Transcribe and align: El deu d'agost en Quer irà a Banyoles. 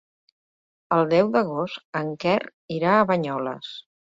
El 0.95 1.03
deu 1.11 1.29
d'agost 1.35 2.01
en 2.01 2.11
Quer 2.25 2.41
irà 2.79 2.99
a 3.03 3.07
Banyoles. 3.13 3.71